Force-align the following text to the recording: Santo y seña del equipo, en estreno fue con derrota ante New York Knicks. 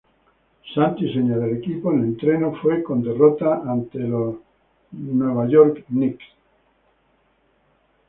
Santo 0.73 1.05
y 1.05 1.13
seña 1.13 1.37
del 1.37 1.57
equipo, 1.57 1.91
en 1.93 2.13
estreno 2.13 2.53
fue 2.59 2.81
con 2.81 3.03
derrota 3.03 3.61
ante 3.67 3.99
New 3.99 5.47
York 5.47 5.85
Knicks. 5.89 6.25